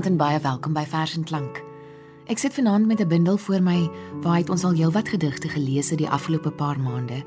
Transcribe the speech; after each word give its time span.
Goeienaand 0.00 0.20
en 0.20 0.28
baie 0.28 0.40
welkom 0.40 0.72
by 0.72 0.82
Vers 0.88 1.12
en 1.12 1.24
Klank. 1.28 1.58
Ek 2.32 2.38
sit 2.40 2.54
vanaand 2.56 2.86
met 2.88 3.00
'n 3.00 3.08
bundel 3.08 3.36
voor 3.36 3.60
my 3.60 3.90
waar 4.22 4.36
hy 4.36 4.44
ons 4.48 4.64
al 4.64 4.72
heelwat 4.72 5.08
gedigte 5.08 5.48
gelees 5.48 5.90
het 5.90 5.98
die 5.98 6.08
afgelope 6.08 6.50
paar 6.50 6.80
maande. 6.80 7.22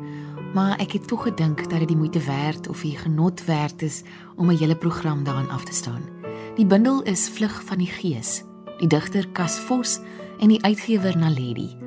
Maar 0.53 0.79
ek 0.79 0.91
het 0.91 1.07
tog 1.07 1.23
gedink 1.23 1.69
dat 1.69 1.79
dit 1.79 1.87
die 1.87 1.97
moeite 1.97 2.19
werd 2.19 2.67
of 2.67 2.81
die 2.81 2.97
genot 2.97 3.45
werd 3.45 3.81
is 3.81 4.01
om 4.35 4.49
'n 4.49 4.57
hele 4.57 4.75
program 4.75 5.23
daaraan 5.23 5.49
af 5.49 5.63
te 5.63 5.73
staan. 5.73 6.01
Die 6.55 6.65
bundel 6.65 7.03
is 7.03 7.29
Vlug 7.29 7.63
van 7.63 7.77
die 7.77 7.87
Gees, 7.87 8.43
die 8.79 8.87
digter 8.87 9.27
Cas 9.31 9.59
Vos 9.59 9.99
en 10.39 10.47
die 10.47 10.63
uitgewer 10.63 11.17
Naledi. 11.17 11.77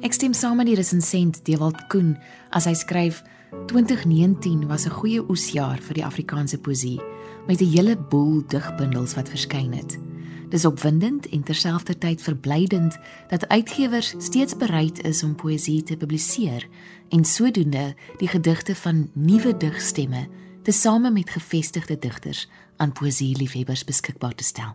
Ek 0.00 0.12
stem 0.12 0.32
saam 0.32 0.56
met 0.56 0.66
die 0.66 0.74
resensent 0.74 1.44
Dewald 1.44 1.86
Koen 1.86 2.18
as 2.50 2.64
hy 2.64 2.74
skryf 2.74 3.22
2019 3.66 4.66
was 4.66 4.86
'n 4.86 4.90
goeie 4.90 5.30
oesjaar 5.30 5.78
vir 5.78 5.94
die 5.94 6.04
Afrikaanse 6.04 6.58
poësie 6.58 7.00
met 7.46 7.60
'n 7.60 7.70
hele 7.70 7.96
boel 7.96 8.42
digbundels 8.46 9.14
wat 9.14 9.28
verskyn 9.28 9.72
het. 9.72 10.05
Dis 10.48 10.64
opwindend 10.64 11.28
en 11.28 11.42
terselfdertyd 11.42 12.22
verblydend 12.22 12.98
dat 13.28 13.48
uitgewers 13.48 14.14
steeds 14.18 14.56
bereid 14.56 15.02
is 15.02 15.22
om 15.22 15.34
poësie 15.34 15.82
te 15.82 15.96
publiseer 15.96 16.68
en 17.08 17.24
sodoende 17.24 17.94
die 18.20 18.28
gedigte 18.28 18.74
van 18.74 19.10
nuwe 19.14 19.56
digstemme 19.56 20.28
tesame 20.62 21.10
met 21.10 21.30
gevestigde 21.30 21.98
digters 21.98 22.48
aan 22.76 22.92
poësieliefhebbers 22.92 23.84
beskikbaar 23.84 24.34
te 24.34 24.44
stel. 24.44 24.74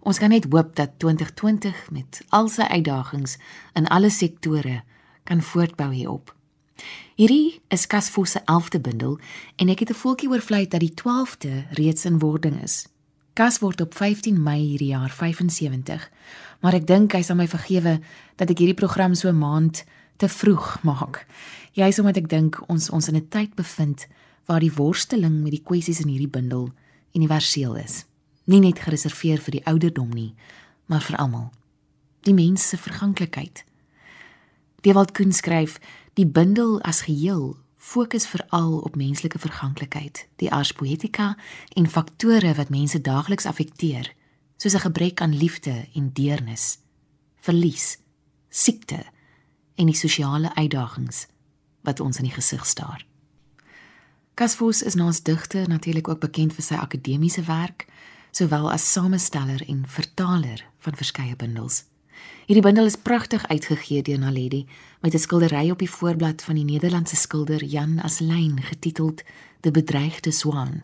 Ons 0.00 0.18
kan 0.20 0.28
net 0.28 0.46
hoop 0.52 0.76
dat 0.76 0.98
2020 0.98 1.90
met 1.90 2.20
al 2.28 2.48
sy 2.48 2.68
uitdagings 2.68 3.38
in 3.72 3.88
alle 3.88 4.10
sektore 4.10 4.82
kan 5.24 5.42
voortbou 5.42 5.92
hierop. 5.94 6.34
Hierdie 7.16 7.62
is 7.68 7.86
Kasfos 7.86 8.30
se 8.30 8.40
11de 8.44 8.80
bundel 8.80 9.18
en 9.56 9.68
ek 9.68 9.78
het 9.78 9.90
'n 9.90 10.00
voeltjie 10.02 10.28
oorvlei 10.28 10.68
dat 10.68 10.80
die 10.80 10.94
12de 10.94 11.64
reeds 11.70 12.04
in 12.04 12.18
wording 12.18 12.62
is. 12.62 12.93
Kas 13.34 13.58
word 13.58 13.80
op 13.82 13.94
15 13.94 14.36
Mei 14.42 14.60
hierdie 14.60 14.92
jaar 14.92 15.10
75, 15.10 16.10
maar 16.62 16.76
ek 16.78 16.86
dink 16.86 17.16
hy 17.16 17.22
sal 17.26 17.34
my 17.34 17.48
vergewe 17.50 17.96
dat 18.38 18.50
ek 18.52 18.60
hierdie 18.62 18.78
program 18.78 19.16
so 19.18 19.32
maand 19.34 19.82
te 20.22 20.28
vroeg 20.30 20.76
maak. 20.86 21.24
Jy's 21.74 21.98
omdat 21.98 22.20
ek 22.22 22.30
dink 22.30 22.60
ons 22.70 22.86
ons 22.94 23.08
in 23.10 23.18
'n 23.18 23.28
tyd 23.34 23.56
bevind 23.58 24.06
waar 24.46 24.60
die 24.60 24.70
worsteling 24.70 25.42
met 25.42 25.50
die 25.50 25.64
kwessies 25.66 26.00
in 26.00 26.14
hierdie 26.14 26.30
bundel 26.30 26.70
universeel 27.14 27.74
is. 27.74 28.06
Nie 28.46 28.60
net 28.60 28.78
gereserveer 28.78 29.40
vir 29.42 29.52
die 29.58 29.66
ouderdom 29.66 30.10
nie, 30.14 30.34
maar 30.86 31.02
vir 31.02 31.16
almal. 31.16 31.50
Die 32.22 32.34
mens 32.34 32.68
se 32.68 32.76
verganklikheid. 32.76 33.64
Dewald 34.82 35.12
Koen 35.12 35.32
skryf 35.32 35.80
Die 36.14 36.26
bundel 36.26 36.78
as 36.86 37.00
geheel 37.00 37.56
fokus 37.84 38.26
veral 38.26 38.78
op 38.78 38.96
menslike 38.96 39.38
verganklikheid, 39.38 40.28
die 40.36 40.52
ars 40.52 40.72
poetica 40.72 41.34
en 41.76 41.88
faktore 41.90 42.54
wat 42.54 42.72
mense 42.72 43.00
daagliks 43.00 43.46
affekteer, 43.46 44.14
soos 44.56 44.74
'n 44.74 44.86
gebrek 44.88 45.20
aan 45.20 45.36
liefde 45.36 45.86
en 45.94 46.12
deernis, 46.12 46.78
verlies, 47.40 47.98
siekte 48.48 49.04
en 49.74 49.86
die 49.86 49.96
sosiale 49.96 50.54
uitdagings 50.54 51.26
wat 51.82 52.00
ons 52.00 52.16
in 52.18 52.24
die 52.24 52.32
gesig 52.40 52.66
staar. 52.66 53.06
Kasfos 54.34 54.82
is 54.82 54.94
naas 54.94 55.22
digter 55.22 55.68
natuurlik 55.68 56.08
ook 56.08 56.20
bekend 56.20 56.54
vir 56.54 56.62
sy 56.62 56.74
akademiese 56.74 57.42
werk, 57.42 57.86
sowel 58.30 58.72
as 58.72 58.92
samesteller 58.92 59.68
en 59.68 59.84
vertaler 59.86 60.64
van 60.78 60.96
verskeie 60.96 61.36
bundels. 61.36 61.84
Hierdie 62.46 62.62
bundel 62.62 62.84
is 62.84 62.96
pragtig 62.96 63.46
uitgegee 63.48 64.02
deur 64.02 64.18
Naledi 64.18 64.66
met 65.00 65.14
'n 65.14 65.18
skildery 65.18 65.70
op 65.70 65.78
die 65.78 65.90
voorblad 65.90 66.42
van 66.42 66.54
die 66.54 66.64
Nederlandse 66.64 67.16
skilder 67.16 67.64
Jan 67.64 67.98
Aslyn 67.98 68.62
getiteld 68.62 69.22
De 69.60 69.70
bedreigde 69.70 70.30
swaan. 70.30 70.82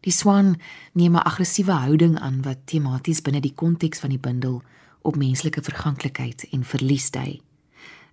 Die 0.00 0.12
swaan 0.12 0.60
neem 0.92 1.14
'n 1.14 1.24
aggressiewe 1.24 1.72
houding 1.72 2.18
aan 2.18 2.42
wat 2.42 2.58
tematies 2.64 3.22
binne 3.22 3.40
die 3.40 3.54
konteks 3.54 3.98
van 3.98 4.08
die 4.08 4.18
bundel 4.18 4.62
op 5.02 5.16
menslike 5.16 5.62
verganklikheid 5.62 6.48
en 6.50 6.64
verlies 6.64 7.10
dui. 7.10 7.40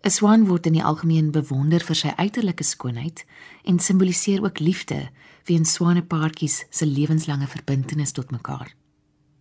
'n 0.03 0.09
Swaan 0.09 0.45
word 0.45 0.65
in 0.65 0.73
die 0.73 0.83
algemeen 0.83 1.31
bewonder 1.31 1.79
vir 1.79 1.95
sy 1.95 2.11
uiterlike 2.15 2.63
skoonheid 2.63 3.25
en 3.63 3.79
simboliseer 3.79 4.43
ook 4.43 4.59
liefde 4.59 5.09
weens 5.45 5.73
swanepaartjies 5.73 6.65
se 6.69 6.85
lewenslange 6.85 7.47
verbintenis 7.47 8.11
tot 8.11 8.31
mekaar. 8.31 8.75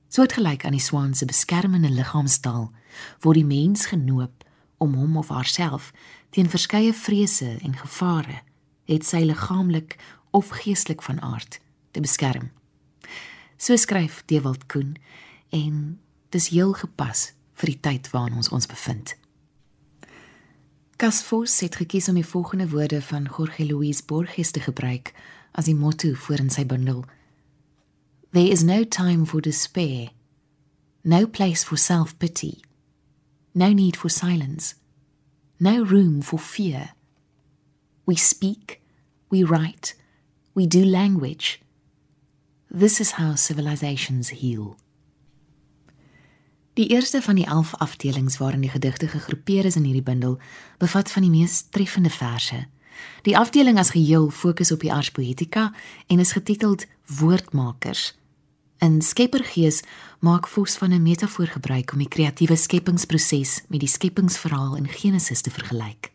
Soortgelyk 0.08 0.64
aan 0.64 0.72
die 0.72 0.80
swaan 0.80 1.14
se 1.14 1.24
beskermende 1.24 1.90
liggaamstaal 1.90 2.70
word 3.24 3.40
die 3.40 3.48
mens 3.48 3.86
genoop 3.86 4.44
om 4.78 4.94
hom 4.94 5.16
of 5.16 5.28
haarself 5.28 5.92
teen 6.30 6.50
verskeie 6.52 6.92
vrese 6.92 7.56
en 7.64 7.76
gevare, 7.76 8.42
het 8.84 9.06
sy 9.06 9.24
liggaamlik 9.24 9.96
of 10.36 10.52
geestelik 10.60 11.02
van 11.02 11.20
aard, 11.20 11.60
te 11.90 12.00
beskerm. 12.00 12.50
So 13.56 13.76
skryf 13.76 14.22
Dewald 14.28 14.66
Koen 14.68 14.96
en 15.50 15.98
dis 16.30 16.50
heel 16.52 16.74
gepas 16.76 17.30
vir 17.56 17.72
die 17.72 17.80
tyd 17.80 18.10
waarin 18.12 18.36
ons 18.36 18.52
ons 18.52 18.68
bevind. 18.68 19.14
Casfos 21.00 21.60
het 21.60 21.76
gekies 21.76 22.08
om 22.08 22.16
die 22.16 22.26
volgende 22.26 22.68
woorde 22.68 23.02
van 23.02 23.28
Jorge 23.28 23.66
Luis 23.66 24.04
Borges 24.04 24.50
te 24.50 24.60
gebruik 24.60 25.12
as 25.52 25.68
die 25.68 25.76
motto 25.76 26.14
vir 26.26 26.40
in 26.40 26.52
sy 26.52 26.64
bundel 26.68 27.04
There 28.32 28.52
is 28.52 28.64
no 28.64 28.84
time 28.84 29.24
for 29.24 29.40
despair, 29.40 30.10
no 31.04 31.26
place 31.26 31.64
for 31.64 31.78
self 31.80 32.18
pity, 32.18 32.60
no 33.56 33.72
need 33.72 33.96
for 33.96 34.10
silence, 34.10 34.74
no 35.58 35.82
room 35.82 36.20
for 36.22 36.38
fear. 36.38 36.90
We 38.04 38.14
speak, 38.14 38.82
we 39.30 39.44
write, 39.44 39.94
we 40.54 40.66
do 40.66 40.84
language. 40.84 41.62
This 42.70 43.00
is 43.00 43.12
how 43.12 43.34
civilizations 43.34 44.30
heal. 44.30 44.76
Die 46.74 46.88
eerste 46.88 47.22
van 47.22 47.34
die 47.34 47.46
11 47.46 47.74
afdelings 47.74 48.36
waarin 48.36 48.60
die 48.60 48.70
gedigte 48.70 49.08
gegroepeer 49.08 49.64
is 49.64 49.76
in 49.76 49.88
hierdie 49.88 50.04
bundel, 50.04 50.38
bevat 50.78 51.10
van 51.10 51.24
die 51.24 51.30
mees 51.30 51.62
treffende 51.70 52.10
verse. 52.10 52.66
Die 53.22 53.38
afdeling 53.38 53.78
as 53.78 53.90
geheel 53.96 54.28
fokus 54.30 54.72
op 54.72 54.84
die 54.84 54.92
ars 54.92 55.10
poetica 55.10 55.72
en 56.06 56.18
is 56.20 56.32
getiteld 56.36 56.84
Woordmakers. 57.06 58.12
In 58.78 59.00
Skeppergees 59.02 59.82
maak 60.20 60.46
Vos 60.46 60.76
van 60.76 60.92
'n 60.92 61.02
metafoor 61.02 61.46
gebruik 61.46 61.92
om 61.92 61.98
die 61.98 62.08
kreatiewe 62.08 62.56
skepingsproses 62.56 63.62
met 63.68 63.80
die 63.80 63.88
skepingsverhaal 63.88 64.76
in 64.76 64.88
Genesis 64.88 65.40
te 65.40 65.50
vergelyk. 65.50 66.12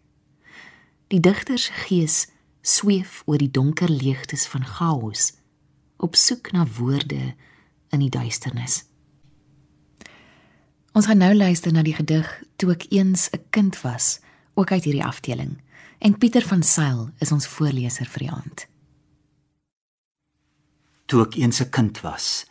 Die 1.07 1.19
digter 1.19 1.57
se 1.57 1.71
gees 1.71 2.27
sweef 2.61 3.23
oor 3.25 3.37
die 3.37 3.51
donker 3.51 3.89
leegtes 3.89 4.45
van 4.47 4.65
chaos, 4.65 5.33
op 5.97 6.15
soek 6.15 6.51
na 6.51 6.67
woorde 6.77 7.35
in 7.89 7.99
die 7.99 8.09
duisternis. 8.09 8.83
Ons 10.91 11.05
gaan 11.05 11.17
nou 11.17 11.35
luister 11.35 11.71
na 11.71 11.81
die 11.81 11.95
gedig 11.95 12.43
Toe 12.55 12.71
ek 12.71 12.85
eens 12.89 13.29
'n 13.31 13.43
kind 13.49 13.81
was, 13.81 14.19
ook 14.53 14.71
uit 14.71 14.83
hierdie 14.83 15.03
afdeling. 15.03 15.61
En 15.99 16.17
Pieter 16.17 16.41
van 16.41 16.63
Sail 16.63 17.09
is 17.17 17.31
ons 17.31 17.47
voorleser 17.47 18.05
vir 18.05 18.19
die 18.19 18.31
aand. 18.31 18.67
Toe 21.05 21.21
ek 21.21 21.35
eens 21.35 21.61
'n 21.61 21.69
kind 21.69 22.01
was, 22.01 22.45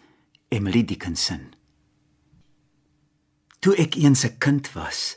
Emily 0.51 0.83
Dickinson. 0.85 1.53
Toe 3.63 3.77
ek 3.79 3.95
eens 3.95 4.25
'n 4.27 4.39
kind 4.39 4.73
was, 4.73 5.15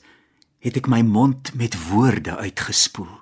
het 0.61 0.77
ek 0.77 0.87
my 0.87 1.01
mond 1.01 1.53
met 1.57 1.73
woorde 1.89 2.37
uitgespoel, 2.37 3.21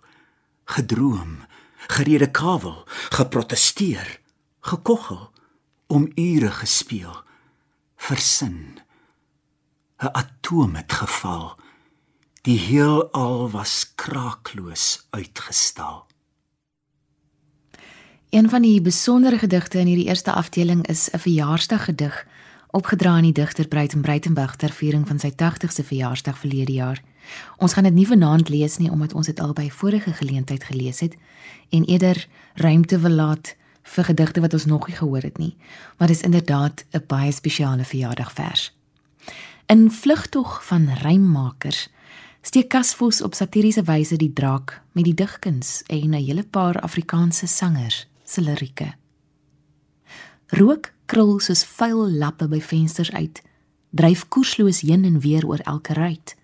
gedroom, 0.66 1.48
gerede 1.88 2.32
kawel, 2.32 2.84
geprotesteer, 3.16 4.20
gekoggel, 4.60 5.32
om 5.88 6.12
ure 6.16 6.52
gespeel, 6.52 7.24
versin. 7.96 8.80
'n 10.04 10.12
Atoom 10.12 10.76
het 10.76 10.92
geval. 10.94 11.60
Die 12.42 12.60
heelal 12.60 13.50
was 13.52 13.96
kraakloos 13.96 15.08
uitgestal. 15.10 16.11
Een 18.32 18.50
van 18.50 18.62
die 18.62 18.82
besondere 18.82 19.38
gedigte 19.38 19.80
in 19.80 19.86
hierdie 19.86 20.06
eerste 20.06 20.32
afdeling 20.32 20.88
is 20.88 21.10
'n 21.12 21.18
verjaarsdaggedig 21.18 22.28
opgedra 22.70 23.10
aan 23.10 23.24
die 23.24 23.32
digter 23.32 23.68
Breiten 23.68 24.02
Breitenberg 24.02 24.56
ter 24.56 24.70
viering 24.70 25.08
van 25.08 25.20
sy 25.20 25.32
80ste 25.32 25.84
verjaarsdag 25.84 26.38
verlede 26.38 26.72
jaar. 26.72 27.04
Ons 27.58 27.74
gaan 27.74 27.84
dit 27.84 27.94
nie 27.94 28.08
vanaand 28.08 28.50
lees 28.50 28.78
nie 28.78 28.92
omdat 28.92 29.14
ons 29.14 29.26
dit 29.26 29.40
al 29.40 29.54
by 29.54 29.70
vorige 29.70 30.14
geleentheid 30.14 30.64
gelees 30.64 31.00
het 31.00 31.16
en 31.70 31.84
eerder 31.84 32.28
ruimte 32.54 33.00
wil 33.00 33.12
laat 33.12 33.56
vir 33.84 34.04
gedigte 34.04 34.42
wat 34.42 34.54
ons 34.54 34.66
nog 34.66 34.88
nie 34.88 34.96
gehoor 34.96 35.22
het 35.22 35.38
nie, 35.38 35.58
maar 35.98 36.08
dis 36.08 36.22
inderdaad 36.22 36.86
'n 36.92 37.04
baie 37.08 37.32
spesiale 37.32 37.84
verjaardagvers. 37.84 38.74
In 39.66 39.92
vlugtog 39.92 40.66
van 40.66 40.90
rymmakers 41.02 41.90
steek 42.42 42.70
Kasvos 42.70 43.22
op 43.22 43.34
satiriese 43.34 43.84
wyse 43.84 44.16
die 44.16 44.34
draak 44.34 44.82
met 44.92 45.04
die 45.04 45.14
digkuns 45.14 45.84
en 45.88 46.10
'n 46.10 46.26
hele 46.26 46.44
paar 46.44 46.80
Afrikaanse 46.80 47.48
sangers 47.48 48.10
se 48.32 48.42
lirieke. 48.42 48.94
Rook 50.52 50.92
krul 51.06 51.40
soos 51.40 51.64
vuil 51.78 52.18
lappe 52.20 52.48
by 52.48 52.60
vensters 52.64 53.12
uit, 53.12 53.42
dryf 53.92 54.26
koersloos 54.32 54.82
heen 54.88 55.06
en 55.08 55.20
weer 55.24 55.48
oor 55.48 55.64
elke 55.68 55.94
ruit. 55.94 56.36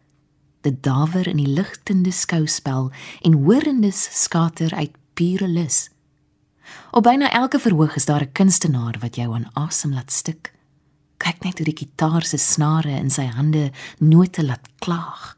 Dit 0.62 0.82
dawer 0.84 1.28
in 1.28 1.40
die 1.40 1.48
ligtende 1.48 2.12
skouspel 2.12 2.92
en 3.22 3.40
hoorendes 3.46 4.00
skater 4.24 4.74
uit 4.76 4.96
pure 5.14 5.48
lus. 5.48 5.88
Op 6.92 7.04
byna 7.04 7.32
elke 7.32 7.60
verhoog 7.60 7.96
is 7.96 8.06
daar 8.06 8.24
'n 8.24 8.32
kunstenaar 8.32 8.96
wat 9.00 9.16
jou 9.16 9.34
aan 9.34 9.50
asem 9.54 9.94
laat 9.94 10.12
stik. 10.12 10.54
Kyk 11.18 11.44
net 11.44 11.58
hoe 11.58 11.66
die 11.66 11.78
gitaar 11.78 12.24
se 12.24 12.38
snare 12.38 12.96
in 13.00 13.10
sy 13.10 13.26
hande 13.26 13.72
note 14.00 14.46
laat 14.46 14.68
klaag. 14.80 15.38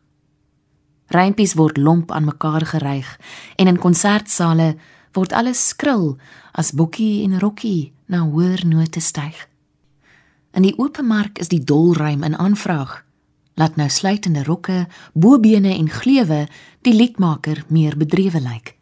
Rympies 1.08 1.54
word 1.54 1.78
lomp 1.78 2.12
aan 2.12 2.24
mekaar 2.24 2.66
geryg 2.66 3.20
en 3.56 3.68
in 3.68 3.78
konsertsale 3.78 4.76
word 5.14 5.34
alles 5.34 5.62
skril 5.72 6.18
as 6.52 6.72
Boekie 6.72 7.24
en 7.24 7.40
Rokkie 7.40 7.94
na 8.08 8.24
hoër 8.26 8.66
note 8.66 9.02
styg. 9.02 9.48
In 10.54 10.66
die 10.66 10.74
oop 10.78 11.02
mark 11.02 11.40
is 11.40 11.52
die 11.52 11.64
dolrym 11.64 12.24
in 12.24 12.38
aanvraag. 12.38 13.04
Laat 13.60 13.76
nou 13.76 13.90
sluitende 13.90 14.44
rokke, 14.44 14.88
bobene 15.14 15.76
en 15.76 15.90
gleuwe 15.90 16.48
die 16.82 16.94
liedmaker 16.94 17.64
meer 17.68 17.98
bedrewe 17.98 18.40
lyk. 18.40 18.76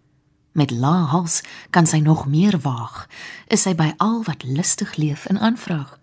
Met 0.57 0.71
lae 0.71 1.05
hals 1.11 1.41
kan 1.69 1.85
sy 1.85 1.99
nog 2.01 2.25
meer 2.27 2.57
waag. 2.61 3.07
Is 3.47 3.65
sy 3.65 3.75
by 3.77 3.91
al 4.01 4.23
wat 4.25 4.45
lustig 4.45 4.95
leef 4.97 5.25
in 5.29 5.39
aanvraag. 5.39 5.97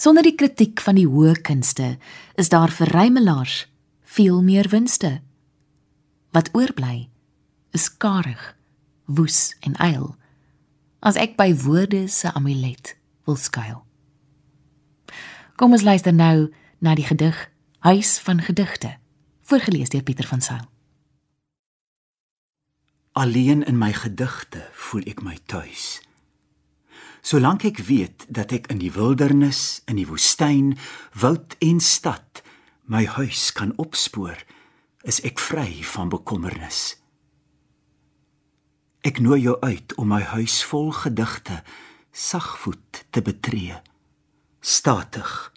Sonder 0.00 0.24
die 0.24 0.34
kritiek 0.34 0.80
van 0.80 0.96
die 0.96 1.06
hoë 1.06 1.36
kunste 1.44 1.96
is 2.40 2.48
daar 2.48 2.72
vir 2.72 2.88
rymelaars 2.94 3.66
veel 4.16 4.40
meer 4.42 4.70
winste. 4.72 5.20
Wat 6.32 6.48
oorbly 6.56 7.08
is 7.76 7.86
karig, 8.02 8.54
woes 9.10 9.56
en 9.60 9.74
eil. 9.82 10.14
As 11.00 11.18
ek 11.18 11.36
by 11.38 11.50
woorde 11.64 12.06
se 12.08 12.30
amulet 12.32 12.94
wil 13.26 13.36
skuil. 13.36 13.82
Kom 15.56 15.74
ons 15.76 15.84
luister 15.84 16.14
nou 16.14 16.50
na 16.78 16.94
die 16.94 17.04
gedig 17.04 17.36
Huis 17.80 18.18
van 18.20 18.42
Gedigte, 18.44 18.96
voorgeles 19.42 19.88
deur 19.88 20.02
Pieter 20.02 20.26
van 20.28 20.40
Sail. 20.40 20.68
Alleen 23.12 23.64
in 23.64 23.78
my 23.78 23.92
gedigte 23.92 24.68
voel 24.72 25.08
ek 25.10 25.22
my 25.24 25.38
tuis. 25.50 25.98
Solank 27.20 27.64
ek 27.68 27.82
weet 27.88 28.24
dat 28.28 28.52
ek 28.52 28.70
in 28.72 28.78
die 28.80 28.92
wildernis, 28.94 29.82
in 29.90 29.98
die 29.98 30.06
woestyn, 30.08 30.76
woud 31.18 31.56
en 31.60 31.80
stad 31.84 32.44
my 32.88 33.04
huis 33.04 33.50
kan 33.52 33.74
opspoor, 33.76 34.38
is 35.04 35.20
ek 35.26 35.40
vry 35.42 35.82
van 35.92 36.08
bekommernis. 36.12 36.99
Ek 39.00 39.16
nooi 39.24 39.40
jou 39.40 39.56
uit 39.64 39.94
om 39.96 40.10
my 40.12 40.20
huis 40.34 40.58
vol 40.68 40.90
gedigte 40.92 41.62
sagvoet 42.12 43.04
te 43.10 43.22
betree, 43.24 43.78
statig 44.60 45.52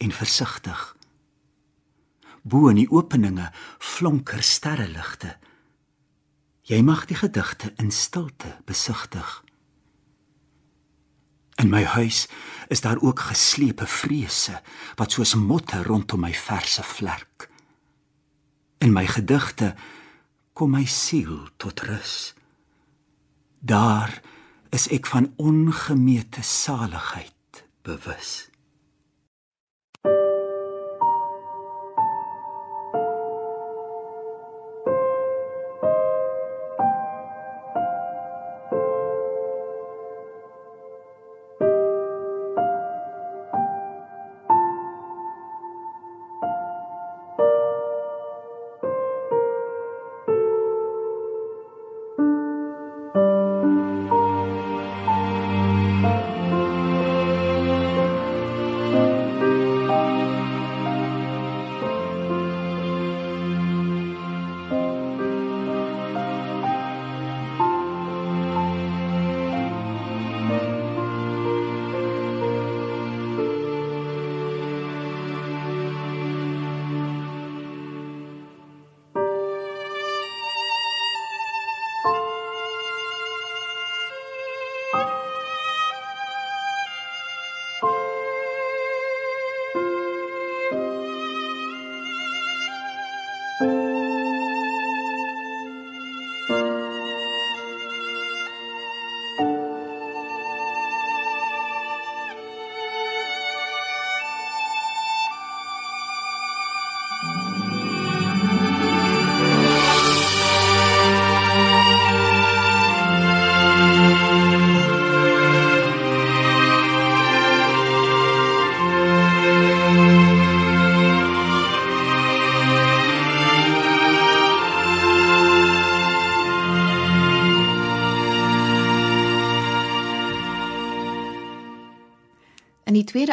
en 0.00 0.14
versigtig. 0.16 0.96
Bo 2.42 2.70
in 2.72 2.80
die 2.80 2.88
openinge 2.88 3.50
flonker 3.78 4.40
sterreligte. 4.42 5.34
Jy 6.64 6.80
mag 6.86 7.04
die 7.10 7.18
gedigte 7.20 7.74
in 7.76 7.92
stilte 7.92 8.56
besigtig. 8.64 9.42
In 11.60 11.68
my 11.68 11.84
huis 11.84 12.24
is 12.72 12.80
daar 12.80 13.02
ook 13.04 13.28
geslepe 13.28 13.84
vrese 13.86 14.62
wat 14.96 15.12
soos 15.12 15.34
motte 15.36 15.82
rondom 15.84 16.24
my 16.24 16.32
verse 16.32 16.82
vlerk. 16.82 17.50
In 18.80 18.96
my 18.96 19.04
gedigte 19.04 19.74
kom 20.56 20.72
my 20.72 20.86
siel 20.88 21.50
tot 21.60 21.84
rus. 21.84 22.32
Daar 23.60 24.20
is 24.70 24.88
ek 24.88 25.06
van 25.06 25.32
ongemeete 25.36 26.42
saligheid 26.42 27.64
bewus. 27.82 28.49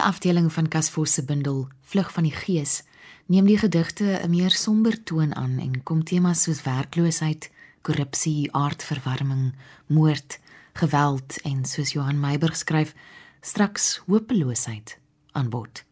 Afdeling 0.07 0.53
van 0.53 0.67
Kasvos 0.67 1.13
se 1.13 1.23
bundel 1.23 1.67
Vlug 1.81 2.11
van 2.13 2.23
die 2.23 2.31
Gees 2.31 2.83
neem 3.25 3.45
die 3.45 3.57
gedigte 3.57 4.19
'n 4.23 4.29
meer 4.29 4.51
somber 4.51 5.03
toon 5.03 5.35
aan 5.35 5.59
en 5.59 5.83
kom 5.83 6.03
temas 6.03 6.43
soos 6.43 6.61
werkloosheid, 6.63 7.51
korrupsie, 7.81 8.53
aardverwarming, 8.53 9.53
moord, 9.87 10.39
geweld 10.73 11.41
en 11.41 11.65
soos 11.65 11.91
Johan 11.91 12.19
Meiburg 12.19 12.55
skryf, 12.55 12.93
straks 13.41 14.01
hopeloosheid 14.05 14.99
aan 15.31 15.49
bod. 15.49 15.83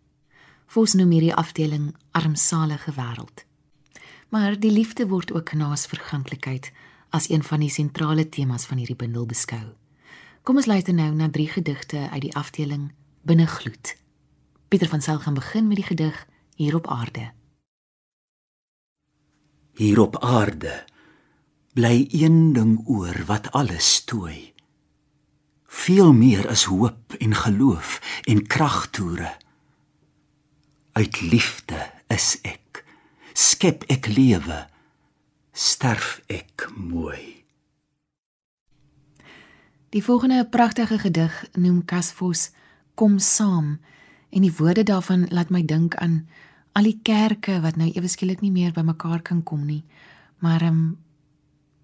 Vos 0.65 0.93
noem 0.93 1.11
hierdie 1.11 1.35
afdeling 1.35 1.95
armsalige 2.11 2.91
wêreld. 2.91 3.45
Maar 4.29 4.59
die 4.59 4.71
liefde 4.71 5.07
word 5.07 5.31
ook 5.31 5.53
naas 5.53 5.85
verganklikheid 5.85 6.71
as 7.09 7.29
een 7.29 7.43
van 7.43 7.59
die 7.59 7.69
sentrale 7.69 8.29
temas 8.29 8.65
van 8.65 8.77
hierdie 8.77 8.95
bundel 8.95 9.25
beskou. 9.25 9.65
Kom 10.43 10.55
ons 10.55 10.65
luister 10.65 10.93
nou 10.93 11.13
na 11.15 11.29
drie 11.29 11.49
gedigte 11.49 12.09
uit 12.09 12.21
die 12.21 12.35
afdeling 12.35 12.91
binne 13.21 13.47
gloed. 13.47 13.95
Pieter 14.75 14.93
van 14.93 15.01
Sail 15.01 15.19
gaan 15.19 15.33
begin 15.33 15.67
met 15.67 15.75
die 15.75 15.85
gedig 15.85 16.27
hier 16.55 16.75
op 16.75 16.87
aarde. 16.87 17.31
Hier 19.71 19.99
op 19.99 20.19
aarde 20.19 20.83
bly 21.73 22.07
een 22.11 22.53
ding 22.53 22.87
oor 22.87 23.23
wat 23.25 23.51
alles 23.51 23.93
stooi. 23.93 24.53
Veel 25.65 26.13
meer 26.13 26.49
as 26.49 26.63
hoop 26.63 27.13
en 27.13 27.35
geloof 27.35 28.19
en 28.23 28.47
kragtoere. 28.47 29.37
Uit 30.91 31.21
liefde 31.21 31.91
is 32.07 32.39
ek. 32.41 32.83
Skep 33.33 33.87
ek 33.87 34.11
lewe. 34.11 34.67
Sterf 35.51 36.19
ek 36.27 36.67
mooi. 36.75 37.45
Die 39.89 40.03
volgende 40.03 40.43
pragtige 40.45 40.99
gedig 40.99 41.43
noem 41.53 41.85
Kasvos 41.85 42.49
Kom 42.93 43.19
saam 43.19 43.77
en 44.35 44.43
die 44.43 44.53
woorde 44.57 44.83
daarvan 44.83 45.27
laat 45.31 45.49
my 45.49 45.63
dink 45.63 45.95
aan 45.95 46.25
al 46.75 46.83
die 46.83 46.99
kerke 47.07 47.61
wat 47.63 47.79
nou 47.79 47.87
ewe 47.95 48.09
skielik 48.11 48.41
nie 48.43 48.51
meer 48.51 48.73
bymekaar 48.75 49.21
kan 49.23 49.43
kom 49.43 49.63
nie, 49.65 49.83
maar 50.43 50.61
ehm 50.61 50.79
um, 50.79 50.97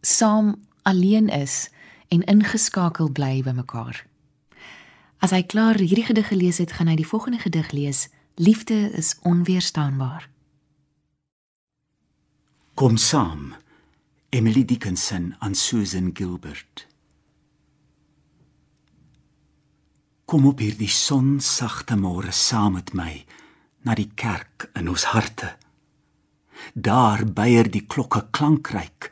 saam 0.01 0.55
alleen 0.83 1.29
is 1.29 1.69
en 2.09 2.23
ingeskakel 2.23 3.11
bly 3.11 3.41
bymekaar. 3.45 4.05
As 5.21 5.31
hy 5.31 5.43
klaar 5.45 5.77
hierdie 5.77 6.05
gedig 6.09 6.27
gelees 6.27 6.57
het, 6.57 6.73
gaan 6.73 6.89
hy 6.89 6.95
die 6.97 7.07
volgende 7.07 7.39
gedig 7.39 7.71
lees. 7.71 8.07
Liefde 8.35 8.89
is 8.97 9.15
onweerstaanbaar. 9.21 10.29
Kom 12.73 12.97
saam. 12.97 13.53
Emily 14.29 14.65
Dickinson 14.65 15.35
aan 15.39 15.55
Susan 15.55 16.09
Gilbert. 16.13 16.90
Kom 20.31 20.45
op 20.47 20.61
hierdie 20.63 20.87
sonsagte 20.87 21.97
môre 21.99 22.31
saam 22.31 22.77
met 22.77 22.93
my 22.95 23.17
na 23.83 23.97
die 23.99 24.07
kerk 24.15 24.69
in 24.79 24.87
ons 24.87 25.09
harte. 25.11 25.49
Daar 26.71 27.25
byer 27.27 27.67
die 27.67 27.83
klokke 27.83 28.21
klankryk 28.31 29.09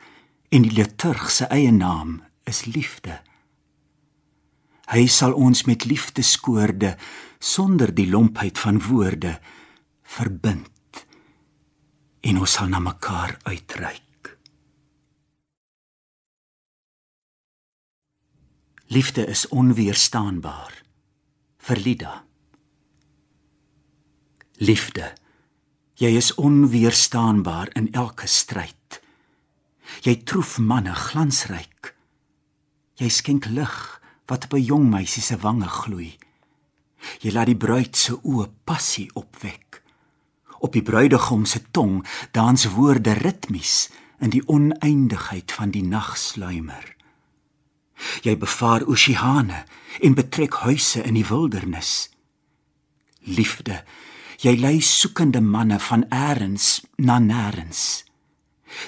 en 0.48 0.64
die 0.64 0.72
liturg 0.72 1.28
se 1.28 1.50
eie 1.52 1.74
naam 1.76 2.22
is 2.48 2.62
liefde. 2.64 3.18
Hy 4.88 5.04
sal 5.12 5.36
ons 5.36 5.66
met 5.68 5.84
liefdeskoorde 5.84 6.96
sonder 7.36 7.92
die 7.92 8.08
lompheid 8.08 8.56
van 8.56 8.80
woorde 8.88 9.36
verbind 10.16 11.04
en 12.24 12.40
ons 12.40 12.56
sal 12.56 12.72
na 12.72 12.80
mekaar 12.80 13.36
uitreik. 13.44 14.36
Liefde 18.88 19.28
is 19.28 19.50
onweerstaanbaar. 19.52 20.88
Verlida. 21.70 22.24
Liefde. 24.58 25.12
Jy 25.94 26.08
is 26.18 26.32
onweerstaanbaar 26.34 27.70
in 27.78 27.92
elke 27.94 28.26
stryd. 28.26 28.98
Jy 30.02 30.16
troef 30.26 30.56
manne 30.58 30.96
glansryk. 30.98 31.92
Jy 32.98 33.10
skenk 33.14 33.46
lig 33.54 33.76
wat 34.26 34.48
op 34.48 34.58
'n 34.58 34.66
jong 34.66 34.90
meisie 34.90 35.22
se 35.22 35.38
wange 35.38 35.68
gloei. 35.68 36.18
Jy 37.22 37.30
laat 37.30 37.46
die 37.46 37.62
bruid 37.64 37.96
se 37.96 38.18
oë 38.18 38.50
passie 38.64 39.10
opwek. 39.14 39.82
Op 40.58 40.72
die 40.72 40.82
bruidegom 40.82 41.44
se 41.46 41.62
tong 41.70 42.06
dans 42.32 42.66
woorde 42.74 43.12
ritmies 43.12 43.90
in 44.18 44.30
die 44.30 44.42
oneindigheid 44.46 45.52
van 45.52 45.70
die 45.70 45.86
nagsluimer. 45.86 46.96
Jy 48.22 48.36
bevaar 48.36 48.86
oseane 48.88 49.64
en 50.00 50.14
betrek 50.14 50.60
huise 50.64 51.02
in 51.04 51.18
die 51.18 51.26
wildernis. 51.26 52.10
Liefde, 53.28 53.82
jy 54.40 54.56
lei 54.56 54.80
soekende 54.80 55.42
manne 55.44 55.78
van 55.80 56.06
eers 56.08 56.80
na 56.96 57.18
nêrens. 57.20 58.04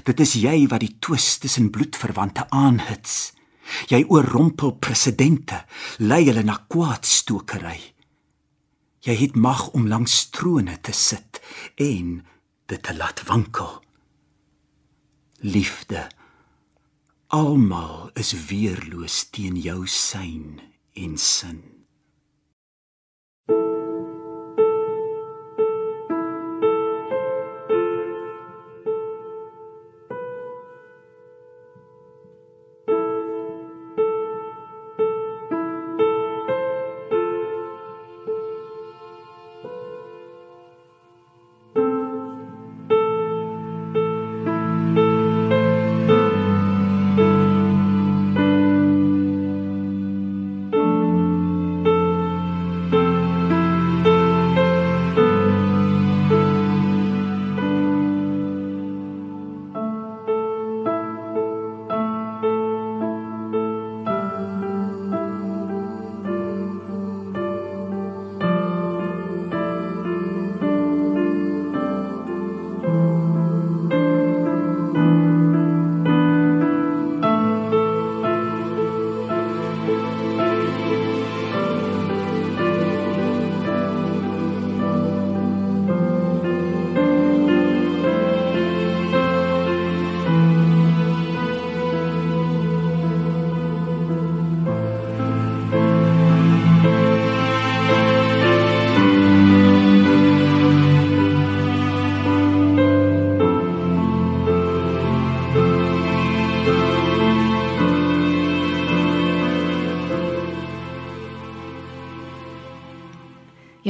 Dit 0.07 0.21
is 0.23 0.35
jy 0.39 0.67
wat 0.71 0.83
die 0.85 0.97
twis 1.03 1.37
tussen 1.43 1.71
bloedverwante 1.75 2.47
aanhits. 2.51 3.33
Jy 3.91 4.03
oorrompel 4.09 4.77
presidente, 4.83 5.63
lei 5.99 6.25
hulle 6.27 6.45
na 6.47 6.59
kwaadstokery. 6.69 7.79
Jy 9.03 9.15
het 9.19 9.37
mag 9.37 9.69
om 9.75 9.89
langs 9.91 10.29
trone 10.31 10.77
te 10.81 10.95
sit 10.95 11.41
en 11.77 12.21
dit 12.71 12.83
te 12.83 12.95
laat 12.95 13.25
wankel. 13.27 13.81
Liefde 15.43 16.07
Almal 17.33 18.11
is 18.13 18.35
weerloos 18.49 19.23
teen 19.33 19.57
jou 19.57 19.87
sein 19.89 20.61
en 20.93 21.15
sin. 21.17 21.82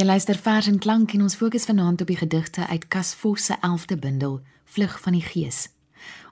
Jy 0.03 0.09
luister 0.09 0.35
vers 0.35 0.67
en 0.67 0.81
klank 0.83 1.13
en 1.15 1.21
ons 1.23 1.35
fokus 1.39 1.63
vanaand 1.63 2.01
op 2.03 2.09
die 2.11 2.17
gedigte 2.19 2.65
uit 2.67 2.87
Cas 2.91 3.13
Vos 3.15 3.45
se 3.47 3.55
11de 3.63 3.95
bundel 3.95 4.33
Vlug 4.67 4.97
van 4.99 5.15
die 5.15 5.21
Gees. 5.23 5.69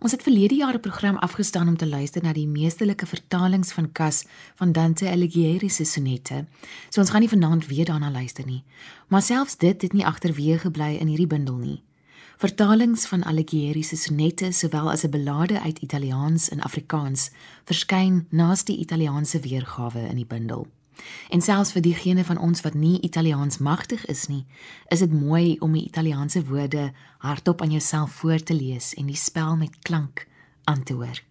Ons 0.03 0.11
het 0.11 0.25
verlede 0.25 0.57
jaar 0.59 0.75
'n 0.75 0.79
program 0.79 1.15
afgestaan 1.17 1.67
om 1.67 1.77
te 1.77 1.87
luister 1.87 2.23
na 2.23 2.33
die 2.33 2.47
meestelike 2.47 3.05
vertalings 3.05 3.71
van 3.71 3.91
Cas 3.91 4.25
van 4.55 4.71
Dante 4.71 5.09
Alighieri 5.09 5.69
se 5.69 5.85
sonette. 5.85 6.45
So 6.89 6.99
ons 6.99 7.09
gaan 7.09 7.19
nie 7.19 7.29
vanaand 7.29 7.67
weer 7.67 7.85
daarna 7.85 8.11
luister 8.11 8.45
nie, 8.45 8.63
maar 9.07 9.21
selfs 9.21 9.57
dit 9.57 9.81
het 9.81 9.93
nie 9.93 10.05
agterweë 10.05 10.57
gebly 10.57 10.97
in 10.99 11.07
hierdie 11.07 11.27
bundel 11.27 11.55
nie. 11.55 11.83
Vertalings 12.37 13.05
van 13.05 13.23
Alighieri 13.23 13.83
se 13.83 13.95
sonette 13.95 14.51
sowel 14.51 14.91
as 14.91 15.03
'n 15.03 15.09
belade 15.09 15.61
uit 15.61 15.79
Italiaans 15.79 16.49
en 16.49 16.61
Afrikaans 16.61 17.31
verskyn 17.63 18.27
naas 18.29 18.63
die 18.63 18.77
Italiaanse 18.77 19.39
weergawe 19.39 20.07
in 20.09 20.15
die 20.15 20.27
bundel. 20.27 20.67
En 21.29 21.41
selfs 21.41 21.71
vir 21.71 21.81
diegene 21.81 22.23
van 22.23 22.37
ons 22.37 22.61
wat 22.61 22.73
nie 22.73 22.99
Italiaans 23.01 23.57
magtig 23.57 24.05
is 24.05 24.27
nie, 24.27 24.45
is 24.87 24.99
dit 24.99 25.13
mooi 25.13 25.57
om 25.59 25.73
die 25.73 25.85
Italiaanse 25.85 26.45
woorde 26.45 26.91
hardop 27.17 27.61
aan 27.61 27.71
jouself 27.71 28.11
voor 28.11 28.43
te 28.43 28.53
lees 28.53 28.93
en 28.93 29.05
die 29.05 29.15
spel 29.15 29.57
met 29.57 29.79
klank 29.81 30.27
aan 30.63 30.83
te 30.83 30.93
hoor. 30.93 31.21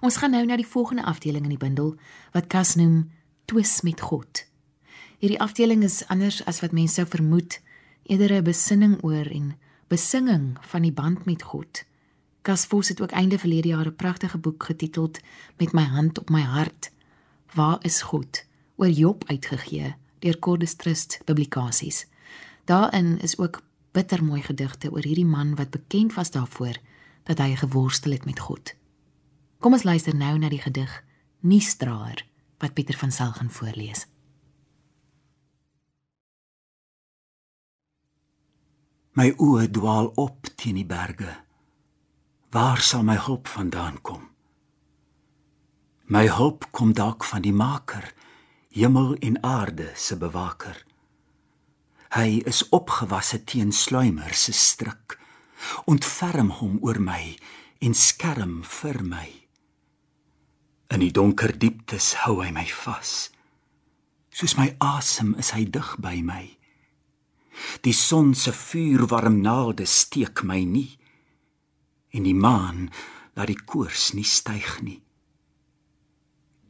Ons 0.00 0.16
gaan 0.16 0.30
nou 0.30 0.44
na 0.46 0.56
die 0.56 0.66
volgende 0.66 1.04
afdeling 1.04 1.44
in 1.44 1.54
die 1.54 1.64
bundel 1.64 1.94
wat 2.32 2.46
Kas 2.46 2.74
noem 2.74 3.10
Twis 3.44 3.80
met 3.86 4.00
God. 4.00 4.44
Hierdie 5.18 5.40
afdeling 5.40 5.82
is 5.84 6.02
anders 6.08 6.40
as 6.48 6.60
wat 6.60 6.72
mense 6.72 6.94
sou 6.94 7.06
vermoed, 7.06 7.60
eerder 8.02 8.32
'n 8.32 8.44
besinning 8.44 8.98
oor 9.02 9.26
en 9.26 9.56
besinging 9.88 10.56
van 10.60 10.82
die 10.82 10.92
band 10.92 11.24
met 11.24 11.42
God. 11.42 11.84
Kas 12.42 12.64
Vos 12.66 12.88
het 12.88 13.00
ook 13.00 13.10
einde 13.10 13.38
verlede 13.38 13.68
jaar 13.68 13.86
'n 13.86 13.96
pragtige 13.96 14.38
boek 14.38 14.62
getiteld 14.62 15.20
Met 15.58 15.72
my 15.72 15.82
hand 15.82 16.18
op 16.18 16.30
my 16.30 16.42
hart. 16.42 16.90
Waar 17.54 17.78
is 17.82 18.02
God? 18.02 18.44
Oor 18.80 18.88
Job 18.88 19.24
uitgegee 19.28 19.94
deur 20.18 20.38
Cordis 20.38 20.74
Trust 20.74 21.20
Publikasies. 21.24 22.06
Daarin 22.64 23.18
is 23.20 23.38
ook 23.38 23.62
bittermooi 23.92 24.42
gedigte 24.42 24.90
oor 24.90 25.04
hierdie 25.04 25.26
man 25.26 25.54
wat 25.54 25.70
bekend 25.70 26.14
was 26.14 26.30
daarvoor 26.30 26.78
dat 27.28 27.38
hy 27.38 27.54
geworstel 27.60 28.12
het 28.16 28.24
met 28.24 28.40
God. 28.40 28.72
Kom 29.60 29.76
ons 29.76 29.84
luister 29.84 30.16
nou 30.16 30.38
na 30.38 30.48
die 30.48 30.62
gedig 30.62 31.02
Nuusdraer 31.40 32.24
wat 32.60 32.72
Pieter 32.72 32.96
van 32.96 33.12
Sail 33.12 33.32
gaan 33.36 33.50
voorlees. 33.52 34.06
My 39.12 39.32
oë 39.36 39.68
dwaal 39.68 40.12
op 40.16 40.48
teen 40.56 40.78
die 40.80 40.86
berge. 40.88 41.36
Waar 42.50 42.80
sal 42.80 43.04
my 43.04 43.18
hulp 43.20 43.48
vandaan 43.48 44.00
kom? 44.00 44.28
My 46.08 46.24
hulp 46.28 46.64
kom 46.72 46.94
dalk 46.96 47.24
van 47.24 47.42
die 47.42 47.52
Maker, 47.52 48.14
hemel 48.70 49.14
en 49.14 49.42
aarde 49.42 49.90
se 49.94 50.16
bewaker. 50.16 50.84
Hy 52.10 52.42
is 52.46 52.64
opgewasse 52.74 53.44
teen 53.44 53.72
sluimer 53.72 54.34
se 54.34 54.52
stryk. 54.52 55.18
Ontferm 55.90 56.50
hom 56.58 56.78
oor 56.82 56.98
my 57.02 57.36
en 57.84 57.94
skerm 57.94 58.60
vir 58.66 59.02
my. 59.04 59.28
In 60.90 61.02
die 61.04 61.12
donker 61.14 61.54
dieptes 61.58 62.14
hou 62.24 62.40
hy 62.42 62.50
my 62.54 62.66
vas. 62.84 63.30
Soos 64.34 64.56
my 64.58 64.72
asem 64.82 65.34
is 65.38 65.52
hy 65.54 65.66
dig 65.70 65.94
by 66.02 66.18
my. 66.22 66.44
Die 67.84 67.94
son 67.94 68.34
se 68.34 68.54
vuurwarm 68.54 69.40
naalde 69.44 69.86
steek 69.86 70.42
my 70.46 70.62
nie 70.64 70.96
en 72.10 72.26
die 72.26 72.34
maan 72.34 72.88
laat 73.36 73.50
die 73.50 73.60
koors 73.70 74.10
nie 74.16 74.26
styg 74.26 74.80
nie. 74.82 74.98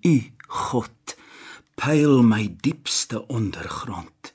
U 0.04 0.14
God 0.50 1.16
pyl 1.80 2.20
my 2.20 2.44
diepste 2.60 3.22
ondergrond. 3.32 4.34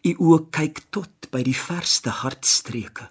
U 0.00 0.12
oë 0.16 0.38
kyk 0.54 0.80
tot 0.94 1.28
by 1.28 1.42
die 1.44 1.56
verste 1.56 2.14
hartstreke. 2.22 3.10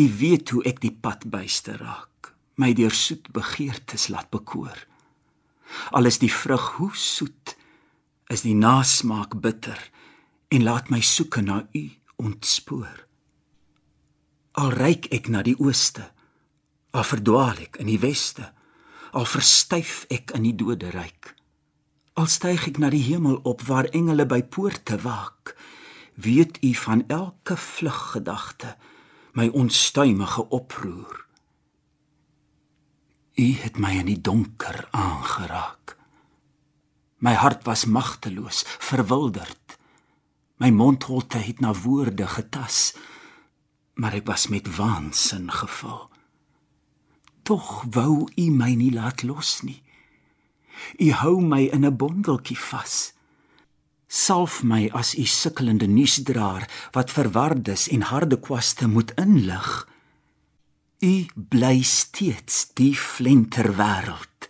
U 0.00 0.04
weet 0.22 0.54
hoe 0.54 0.62
ek 0.70 0.80
die 0.80 0.94
pad 0.94 1.26
byste 1.28 1.76
raak, 1.76 2.32
my 2.56 2.72
deur 2.78 2.94
soet 2.96 3.28
begeertes 3.36 4.08
laat 4.08 4.32
bekoor. 4.32 4.78
Al 5.92 6.08
is 6.08 6.16
die 6.22 6.32
vrug 6.32 6.70
hoe 6.78 6.94
soet, 6.96 7.52
is 8.32 8.46
die 8.46 8.56
nasmaak 8.56 9.36
bitter 9.42 9.76
en 10.48 10.64
laat 10.64 10.88
my 10.88 11.02
soeke 11.04 11.44
na 11.44 11.66
u 11.76 11.84
ontspoor. 12.16 13.04
Al 14.56 14.72
reik 14.72 15.12
ek 15.12 15.28
na 15.28 15.44
die 15.44 15.58
ooste, 15.60 16.08
al 16.96 17.04
verdwaal 17.04 17.66
ek 17.68 17.82
in 17.84 17.92
die 17.92 18.00
weste, 18.00 18.54
al 19.12 19.28
verstyf 19.28 20.06
ek 20.08 20.32
in 20.38 20.48
die 20.48 20.56
doderyk. 20.56 21.35
Al 22.16 22.28
styg 22.32 22.62
ek 22.70 22.78
na 22.80 22.88
die 22.88 23.04
hemel 23.04 23.42
op 23.44 23.66
waar 23.68 23.90
engele 23.92 24.24
by 24.24 24.40
poorte 24.48 24.96
waak, 25.04 25.52
weet 26.16 26.56
u 26.64 26.72
van 26.80 27.04
elke 27.12 27.58
vlug 27.60 27.98
gedagte, 28.14 28.72
my 29.36 29.50
onstuimige 29.52 30.48
oproer. 30.48 31.26
U 33.36 33.46
het 33.60 33.76
my 33.76 33.92
in 34.00 34.08
die 34.08 34.20
donker 34.20 34.88
aangeraak. 34.96 35.96
My 37.20 37.36
hart 37.36 37.66
was 37.68 37.84
magteloos, 37.84 38.64
verwilderd. 38.64 39.76
My 40.56 40.70
mondholte 40.72 41.36
het 41.44 41.60
na 41.60 41.74
woorde 41.76 42.24
getas, 42.32 42.94
maar 44.00 44.16
ek 44.16 44.24
was 44.24 44.48
met 44.48 44.72
waansin 44.76 45.52
gevul. 45.52 46.08
Tog 47.44 47.84
wou 47.92 48.24
u 48.24 48.46
my 48.50 48.72
nie 48.72 48.92
laat 48.92 49.20
los 49.22 49.60
nie. 49.68 49.82
U 50.98 51.12
hou 51.12 51.40
my 51.40 51.68
in 51.72 51.84
'n 51.84 51.96
bondeltjie 51.96 52.58
vas. 52.58 53.12
Salf 54.06 54.62
my 54.62 54.90
as 54.92 55.14
u 55.18 55.24
sukkelende 55.24 55.86
nuusdraer 55.86 56.88
wat 56.90 57.10
verwardes 57.10 57.88
en 57.88 58.02
harde 58.02 58.38
kwaste 58.40 58.88
moet 58.88 59.12
inlig. 59.14 59.88
U 60.98 61.26
bly 61.34 61.82
steeds 61.82 62.70
die 62.74 62.96
flenter 62.96 63.76
wêreld 63.76 64.48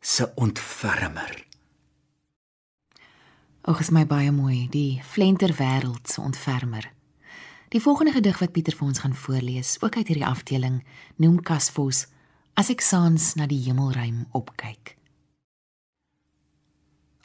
se 0.00 0.32
ontfermer. 0.34 1.44
Ag, 3.60 3.80
is 3.80 3.90
my 3.90 4.06
baie 4.06 4.32
mooi, 4.32 4.68
die 4.70 5.02
flenter 5.04 5.54
wêreld 5.54 6.08
se 6.08 6.20
ontfermer. 6.20 6.92
Die 7.68 7.80
volgende 7.80 8.12
gedig 8.12 8.38
wat 8.38 8.52
Pieter 8.52 8.76
vir 8.76 8.86
ons 8.86 8.98
gaan 8.98 9.14
voorlees, 9.14 9.76
ook 9.80 9.96
uit 9.96 10.06
hierdie 10.06 10.26
afdeling, 10.26 10.84
noem 11.16 11.42
Kasvos 11.42 12.06
As 12.52 12.68
ek 12.68 12.82
saans 12.84 13.30
na 13.38 13.46
die 13.48 13.62
hemelruim 13.64 14.26
opkyk. 14.36 14.98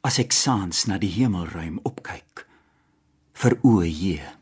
As 0.08 0.22
ek 0.24 0.32
saans 0.32 0.86
na 0.88 0.96
die 1.02 1.12
hemelruim 1.12 1.82
opkyk, 1.84 2.46
vir 3.36 3.58
o 3.68 3.82
Heer. 3.84 4.38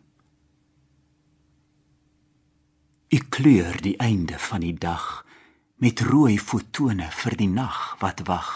Ek 3.09 3.31
kleur 3.33 3.79
die 3.81 3.95
einde 3.97 4.37
van 4.37 4.61
die 4.61 4.75
dag 4.77 5.23
met 5.81 6.03
rooi 6.05 6.37
fotone 6.37 7.09
vir 7.23 7.37
die 7.39 7.49
nag 7.49 7.95
wat 8.03 8.21
wag. 8.29 8.51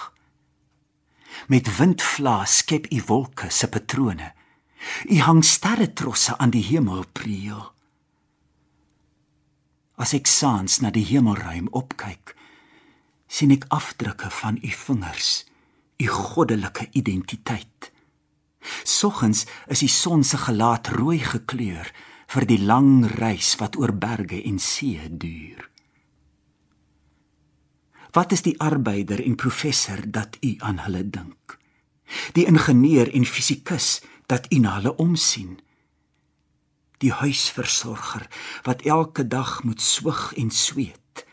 Met 1.49 1.71
windvlae 1.79 2.45
skep 2.45 2.91
u 2.93 3.01
wolke 3.09 3.49
se 3.49 3.67
patrone 3.71 4.35
U 5.09 5.17
hang 5.19 5.43
sterre 5.43 5.89
trosse 5.93 6.37
aan 6.37 6.53
die 6.55 6.63
hemelpreel. 6.63 7.65
As 9.99 10.13
ek 10.15 10.29
saans 10.31 10.79
na 10.79 10.91
die 10.95 11.03
hemelruim 11.03 11.67
opkyk, 11.75 12.31
sien 13.27 13.51
ek 13.51 13.67
afdrukke 13.75 14.31
van 14.39 14.59
u 14.63 14.71
vingers, 14.71 15.43
u 15.99 16.07
goddelike 16.07 16.87
identiteit. 16.91 17.91
Soggens 18.83 19.45
is 19.67 19.79
die 19.83 19.91
son 19.91 20.23
se 20.23 20.37
gelaat 20.37 20.87
rooi 20.95 21.19
gekleur 21.19 21.91
vir 22.29 22.45
die 22.47 22.59
lang 22.63 23.03
reis 23.19 23.55
wat 23.59 23.75
oor 23.75 23.91
berge 23.91 24.39
en 24.43 24.59
see 24.63 25.09
duur. 25.11 25.65
Wat 28.15 28.31
is 28.31 28.41
die 28.41 28.55
arbeider 28.59 29.21
en 29.23 29.35
professor 29.35 30.01
dat 30.05 30.37
u 30.41 30.55
aan 30.57 30.79
hulle 30.85 31.03
dink? 31.09 31.57
Die 32.33 32.45
ingenieur 32.45 33.11
en 33.13 33.25
fisikus 33.25 33.99
dat 34.25 34.47
u 34.53 34.59
na 34.59 34.77
hulle 34.79 34.95
omsien. 34.95 35.59
Die 36.97 37.11
huisversorger 37.11 38.25
wat 38.63 38.81
elke 38.81 39.27
dag 39.27 39.63
moet 39.63 39.81
swig 39.81 40.33
en 40.37 40.51
sweet 40.51 41.25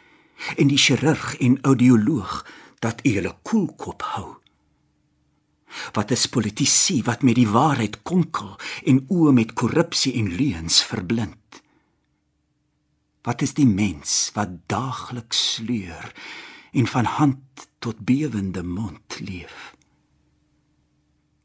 en 0.56 0.68
die 0.68 0.78
chirurg 0.78 1.36
en 1.40 1.58
audioloog 1.62 2.42
dat 2.84 3.00
u 3.06 3.14
hulle 3.14 3.32
koelkop 3.42 4.02
hou. 4.02 4.34
Wat 5.92 6.10
is 6.10 6.26
politici 6.26 7.02
wat 7.02 7.22
met 7.22 7.38
die 7.38 7.48
waarheid 7.48 8.02
konkel 8.02 8.56
en 8.84 9.04
oë 9.08 9.32
met 9.32 9.52
korrupsie 9.52 10.14
en 10.20 10.32
leuns 10.36 10.82
verblind? 10.84 11.62
Wat 13.26 13.42
is 13.42 13.56
die 13.58 13.66
mens 13.66 14.30
wat 14.34 14.52
daagliks 14.70 15.40
sleur 15.54 16.12
en 16.72 16.86
van 16.86 17.04
hand 17.18 17.66
tot 17.78 18.04
bewende 18.06 18.62
mond 18.62 19.18
leef? 19.18 19.74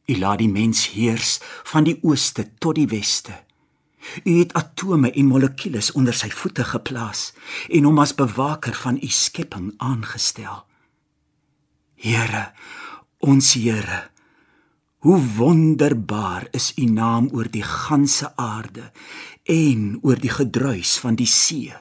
U 0.06 0.18
laat 0.18 0.42
die 0.44 0.52
mens 0.52 0.90
heers 0.94 1.40
van 1.64 1.88
die 1.88 1.98
ooste 2.04 2.46
tot 2.60 2.76
die 2.76 2.88
weste. 2.92 3.34
U 4.24 4.38
het 4.40 4.54
atome 4.54 5.12
en 5.12 5.30
molekules 5.30 5.92
onder 5.98 6.14
sy 6.14 6.30
voete 6.34 6.66
geplaas 6.68 7.32
en 7.70 7.86
hom 7.88 8.02
as 8.02 8.14
bewaker 8.18 8.76
van 8.78 8.98
u 9.02 9.08
skepping 9.08 9.74
aangestel. 9.78 10.66
Here, 11.96 12.52
ons 13.22 13.54
Here, 13.54 14.11
hoe 15.02 15.20
wonderbaar 15.36 16.48
is 16.52 16.72
u 16.78 16.86
naam 16.86 17.30
oor 17.34 17.50
die 17.50 17.66
ganse 17.66 18.32
aarde 18.36 18.92
en 19.50 19.98
oor 20.02 20.20
die 20.22 20.30
gedruis 20.30 20.98
van 21.02 21.18
die 21.18 21.30
see, 21.30 21.74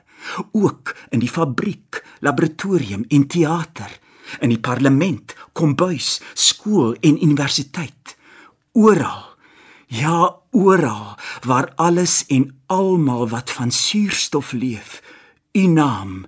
ook 0.56 0.94
in 1.12 1.20
die 1.20 1.28
fabriek, 1.28 2.00
laboratorium 2.24 3.04
en 3.08 3.26
teater, 3.28 3.92
in 4.40 4.52
die 4.52 4.60
parlement, 4.60 5.34
kombuis, 5.52 6.20
skool 6.34 6.94
en 7.04 7.20
universiteit 7.20 8.16
oral. 8.72 9.26
Ja, 9.90 10.30
oral 10.54 11.16
waar 11.44 11.72
alles 11.74 12.22
en 12.30 12.46
almal 12.70 13.28
wat 13.28 13.50
van 13.50 13.70
suurstof 13.74 14.52
leef, 14.52 15.00
u 15.52 15.66
naam 15.66 16.24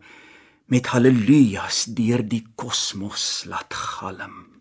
met 0.66 0.92
haleluja's 0.92 1.84
deur 1.94 2.26
die 2.26 2.44
kosmos 2.54 3.44
laat 3.46 3.74
galm. 3.74 4.51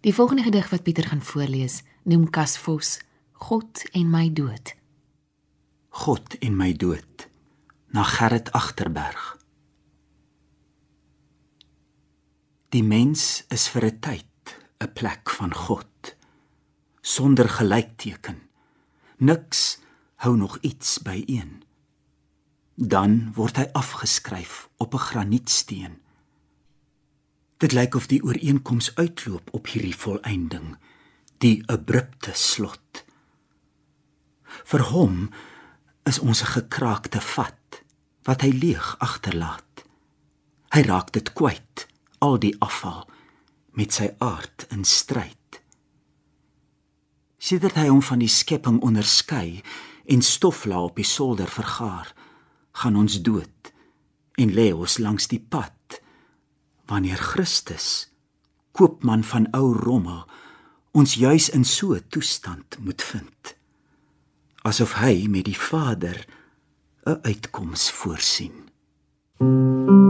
Die 0.00 0.14
volgende 0.14 0.42
gedig 0.42 0.70
wat 0.70 0.82
Pieter 0.82 1.06
gaan 1.06 1.22
voorlees, 1.22 1.82
noem 2.02 2.30
Kasvos 2.30 2.98
God 3.32 3.82
en 3.92 4.10
my 4.10 4.32
dood. 4.32 4.74
God 5.88 6.38
en 6.38 6.56
my 6.56 6.72
dood 6.72 7.28
na 7.92 8.02
Gerrit 8.02 8.52
Agterberg. 8.52 9.36
Die 12.68 12.82
mens 12.84 13.44
is 13.48 13.68
vir 13.68 13.84
'n 13.84 14.00
tyd 14.00 14.56
'n 14.80 14.92
plek 14.92 15.30
van 15.30 15.54
God 15.54 16.16
sonder 17.00 17.48
gelykteken. 17.48 18.42
Niks 19.16 19.78
hou 20.16 20.36
nog 20.36 20.58
iets 20.60 20.98
byeen. 20.98 21.62
Dan 22.74 23.32
word 23.34 23.56
hy 23.56 23.68
afgeskryf 23.72 24.68
op 24.76 24.94
'n 24.94 25.06
granietsteen. 25.08 26.00
Dit 27.56 27.72
lyk 27.72 27.94
of 27.94 28.06
die 28.06 28.20
ooreenkoms 28.20 28.90
uitloop 28.94 29.48
op 29.56 29.70
hierdie 29.72 29.96
volëinding, 29.96 30.74
die 31.40 31.62
abrupte 31.72 32.34
slot. 32.36 33.04
Vir 34.68 34.82
hom 34.92 35.30
is 36.04 36.18
ons 36.18 36.42
'n 36.42 36.52
gekraakte 36.52 37.20
vat 37.20 37.82
wat 38.28 38.42
hy 38.42 38.50
leeg 38.50 38.96
agterlaat. 38.98 39.84
Hy 40.74 40.82
raak 40.82 41.12
dit 41.12 41.32
kwyt, 41.32 41.86
al 42.18 42.38
die 42.38 42.56
afval 42.58 43.08
met 43.72 43.92
sy 43.92 44.14
aard 44.18 44.66
in 44.70 44.84
stryd. 44.84 45.60
Sidert 47.38 47.76
hy 47.76 47.88
hom 47.88 48.02
van 48.02 48.18
die 48.18 48.28
skepping 48.28 48.80
onderskei 48.82 49.62
en 50.04 50.22
stofla 50.22 50.80
op 50.80 50.96
die 50.96 51.04
solder 51.04 51.48
vergaar, 51.48 52.14
gaan 52.72 52.96
ons 52.96 53.22
dood 53.22 53.72
en 54.34 54.52
lê 54.52 54.72
ons 54.72 54.98
langs 54.98 55.28
die 55.28 55.40
pad 55.40 55.75
wanneer 56.86 57.16
Christus 57.16 58.08
koopman 58.72 59.24
van 59.24 59.48
ou 59.56 59.72
rommel 59.72 60.24
ons 60.92 61.14
juis 61.14 61.48
in 61.48 61.64
so 61.64 61.94
'n 61.94 62.04
toestand 62.08 62.78
moet 62.80 63.02
vind 63.02 63.56
asof 64.66 64.98
hy 64.98 65.26
met 65.30 65.46
die 65.46 65.58
Vader 65.58 66.26
'n 67.06 67.18
uitkoms 67.22 67.90
voorsien. 67.90 68.66
Thank 69.38 69.88
you. 69.88 70.05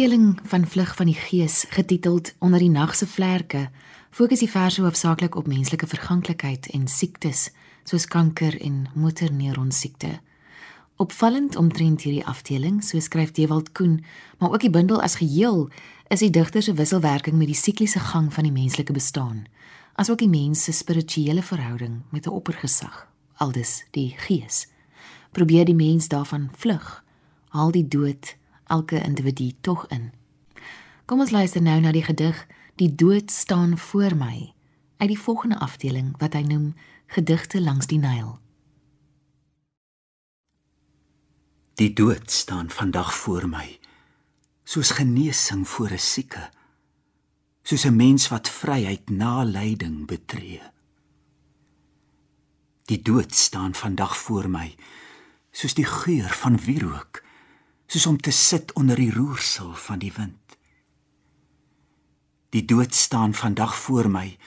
Afdeling 0.00 0.40
van 0.44 0.66
vlug 0.66 0.96
van 0.96 1.06
die 1.06 1.14
gees 1.14 1.66
getiteld 1.68 2.34
onder 2.38 2.58
die 2.58 2.70
nag 2.70 2.94
se 2.96 3.06
vlerke 3.06 3.66
fokus 4.10 4.40
die 4.40 4.48
verse 4.48 4.80
hoofsaaklik 4.80 5.34
op 5.36 5.46
menslike 5.46 5.86
verganklikheid 5.86 6.70
en 6.72 6.86
siektes 6.88 7.50
soos 7.84 8.06
kanker 8.08 8.56
en 8.64 8.86
motorneuron 8.94 9.68
siekte. 9.70 10.08
Opvallend 10.96 11.56
omtrent 11.56 12.06
hierdie 12.06 12.24
afdeling, 12.24 12.80
so 12.84 12.96
skryf 13.00 13.34
Dewald 13.36 13.72
Koen, 13.72 14.00
maar 14.38 14.56
ook 14.56 14.64
die 14.64 14.72
bundel 14.72 15.02
as 15.02 15.18
geheel, 15.20 15.68
is 16.08 16.24
die 16.24 16.32
digter 16.32 16.62
se 16.62 16.72
wisselwerking 16.72 17.36
met 17.36 17.52
die 17.52 17.60
sikliese 17.60 18.00
gang 18.00 18.32
van 18.32 18.48
die 18.48 18.56
menslike 18.56 18.96
bestaan, 18.96 19.44
asook 20.00 20.24
die 20.24 20.32
mens 20.32 20.64
se 20.64 20.72
spirituele 20.72 21.42
verhouding 21.42 22.00
met 22.08 22.24
'n 22.26 22.32
oppergesag, 22.40 23.06
aldus 23.36 23.84
die 23.90 24.14
gees. 24.16 24.66
Probeer 25.32 25.64
die 25.64 25.76
mens 25.76 26.08
daarvan 26.08 26.48
vlug, 26.56 27.04
haal 27.48 27.70
die 27.70 27.88
dood 27.88 28.39
elke 28.70 29.02
individu 29.02 29.50
tog 29.60 29.84
in. 29.90 30.12
Kom 31.04 31.20
ons 31.20 31.34
luister 31.34 31.62
nou 31.62 31.80
na 31.82 31.92
die 31.92 32.06
gedig 32.06 32.46
Die 32.80 32.94
dood 32.94 33.30
staan 33.30 33.78
voor 33.78 34.16
my 34.16 34.54
uit 34.96 35.08
die 35.08 35.18
volgende 35.18 35.58
afdeling 35.58 36.14
wat 36.16 36.32
hy 36.32 36.40
noem 36.48 36.70
Gedigte 37.12 37.60
langs 37.60 37.90
die 37.90 37.98
Nyl. 38.00 38.38
Die 41.76 41.92
dood 41.92 42.30
staan 42.30 42.70
vandag 42.70 43.12
voor 43.14 43.48
my 43.48 43.66
soos 44.64 44.94
genesing 44.96 45.68
voor 45.68 45.92
'n 45.92 45.98
sieke 45.98 46.48
soos 47.62 47.84
'n 47.84 47.96
mens 47.96 48.28
wat 48.28 48.48
vryheid 48.48 49.10
na 49.10 49.42
lyding 49.42 50.06
betree. 50.06 50.62
Die 52.84 53.02
dood 53.02 53.34
staan 53.34 53.74
vandag 53.74 54.16
voor 54.16 54.48
my 54.50 54.74
soos 55.50 55.74
die 55.74 55.84
geur 55.84 56.28
van 56.28 56.56
wierook 56.56 57.19
soos 57.90 58.06
om 58.06 58.20
te 58.22 58.30
sit 58.30 58.72
onder 58.78 58.96
die 58.96 59.10
roersel 59.10 59.72
van 59.74 59.98
die 59.98 60.12
wind. 60.14 60.58
Die 62.54 62.64
dood 62.64 62.94
staan 62.94 63.34
vandag 63.34 63.74
voor 63.76 64.06
my 64.10 64.38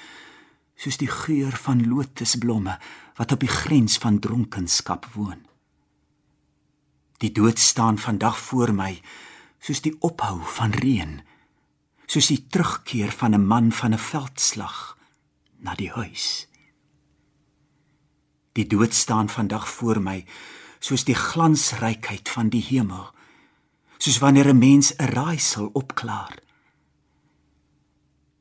soos 0.80 0.98
die 1.00 1.12
geur 1.12 1.56
van 1.66 1.84
lotusblomme 1.88 2.78
wat 3.20 3.32
op 3.36 3.44
die 3.44 3.52
grens 3.52 3.98
van 4.00 4.20
dronkenskap 4.20 5.06
woon. 5.16 5.44
Die 7.20 7.32
dood 7.32 7.60
staan 7.60 8.00
vandag 8.00 8.40
voor 8.40 8.74
my 8.76 8.98
soos 9.64 9.84
die 9.84 9.94
ophou 10.04 10.40
van 10.58 10.76
reën, 10.76 11.22
soos 12.08 12.28
die 12.32 12.42
terugkeer 12.48 13.12
van 13.12 13.36
'n 13.36 13.48
man 13.48 13.72
van 13.72 13.94
'n 13.94 14.06
veldslag 14.12 14.98
na 15.58 15.76
die 15.76 15.92
huis. 15.92 16.48
Die 18.54 18.68
dood 18.68 18.94
staan 18.94 19.30
vandag 19.30 19.70
voor 19.70 20.02
my 20.02 20.26
soos 20.80 21.04
die 21.04 21.16
glansrykheid 21.16 22.30
van 22.30 22.50
die 22.50 22.64
hemel 22.64 23.14
soos 24.04 24.18
wanneer 24.18 24.50
'n 24.50 24.58
mens 24.58 24.96
'n 24.96 25.06
raaisel 25.06 25.70
opklaar. 25.74 26.36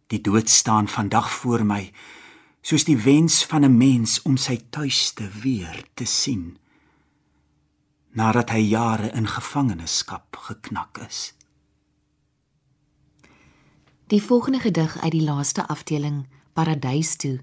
Die 0.06 0.20
dood 0.20 0.50
staan 0.50 0.88
vandag 0.88 1.30
voor 1.30 1.64
my 1.66 1.92
soos 2.60 2.84
die 2.84 2.98
wens 2.98 3.44
van 3.44 3.64
'n 3.64 3.76
mens 3.76 4.22
om 4.22 4.36
sy 4.36 4.56
tuiste 4.70 5.28
weer 5.42 5.84
te 5.94 6.04
sien 6.04 6.58
nadat 8.10 8.50
hy 8.50 8.58
jare 8.58 9.10
in 9.12 9.26
gevangenskap 9.26 10.36
geknak 10.36 10.98
is. 11.08 11.34
Die 14.06 14.22
volgende 14.22 14.60
gedig 14.60 14.98
uit 14.98 15.12
die 15.12 15.22
laaste 15.22 15.66
afdeling 15.66 16.26
Paradys 16.52 17.16
toe 17.16 17.40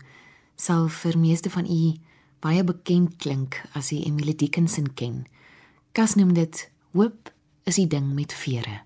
sal 0.56 0.88
vir 0.88 1.18
meeste 1.18 1.50
van 1.50 1.66
u 1.66 1.98
baie 2.40 2.64
bekend 2.64 3.16
klink 3.16 3.62
as 3.74 3.92
u 3.92 3.96
Emily 4.04 4.36
Dickinson 4.36 4.94
ken. 4.94 5.26
Kas 5.92 6.16
noem 6.16 6.34
dit 6.34 6.72
Hoop 6.92 7.34
is 7.70 7.78
die 7.78 7.90
ding 7.90 8.14
met 8.18 8.34
vere. 8.34 8.80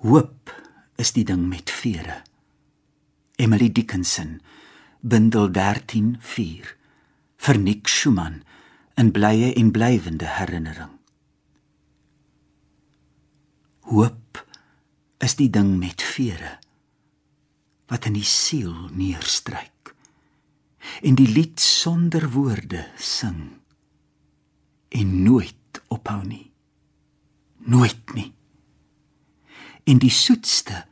Hoop 0.00 0.52
is 0.96 1.12
die 1.12 1.24
ding 1.28 1.42
met 1.50 1.68
vere. 1.68 2.22
Emily 3.36 3.68
Dickinson, 3.68 4.40
bundel 5.00 5.50
13:4. 5.52 6.72
Vir 7.36 7.58
Nick 7.58 7.88
Schumann, 7.88 8.42
'n 8.96 9.10
blye 9.12 9.52
en 9.52 9.70
blywende 9.70 10.24
herinnering. 10.24 10.94
Hoop 13.80 14.46
is 15.18 15.36
die 15.36 15.50
ding 15.50 15.78
met 15.78 16.02
vere 16.02 16.58
wat 17.86 18.06
in 18.06 18.12
die 18.12 18.24
siel 18.24 18.88
neerstryk 18.90 19.94
en 21.02 21.14
die 21.14 21.28
lied 21.28 21.60
sonder 21.60 22.30
woorde 22.30 22.88
sing 22.98 23.60
en 24.88 25.22
nooit 25.22 25.82
ophou 25.88 26.24
nie 26.24 26.45
nooit 27.66 28.14
nie. 28.14 28.32
En 29.86 29.98
die 30.02 30.10
soetste 30.10 30.84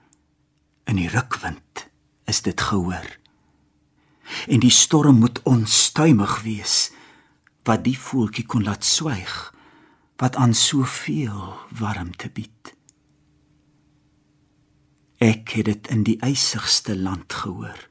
in 0.85 0.99
die 1.01 1.09
rukwind 1.09 1.89
is 2.31 2.43
dit 2.43 2.61
gehoor. 2.61 3.09
En 4.49 4.61
die 4.61 4.73
storm 4.73 5.19
moet 5.19 5.43
onstuimig 5.43 6.43
wees 6.43 6.91
wat 7.65 7.85
die 7.85 7.99
voeltjie 7.99 8.47
kon 8.47 8.65
laat 8.65 8.85
swyg 8.85 9.53
wat 10.21 10.37
aan 10.37 10.55
soveel 10.55 11.57
warmte 11.79 12.31
bied. 12.31 12.75
Ek 15.19 15.57
het 15.57 15.67
dit 15.71 15.91
in 15.91 16.05
die 16.07 16.19
eisigste 16.23 16.97
land 16.97 17.33
gehoor 17.33 17.89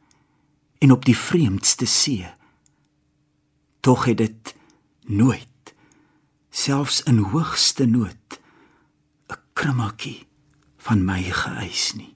en 0.84 0.92
op 0.92 1.06
die 1.06 1.18
vreemdste 1.18 1.86
see. 1.86 2.28
Tog 3.80 4.06
het 4.06 4.18
dit 4.18 4.56
nooit 5.08 5.74
selfs 6.50 7.02
in 7.10 7.18
hoogste 7.34 7.86
nood 7.86 8.40
krummeltjie 9.54 10.26
van 10.88 11.06
my 11.06 11.22
geëis 11.24 11.94
nie. 12.00 12.12